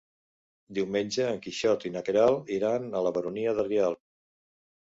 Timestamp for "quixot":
1.43-1.85